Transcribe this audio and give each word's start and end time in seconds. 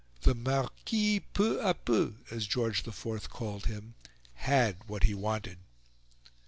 The 0.21 0.33
"Marquis 0.33 1.19
Peu 1.19 1.59
a 1.59 1.75
peu," 1.75 2.15
as 2.31 2.47
George 2.47 2.87
IV 2.87 3.29
called 3.29 3.67
him, 3.67 3.93
had 4.33 4.89
what 4.89 5.03
he 5.03 5.13
wanted. 5.13 5.59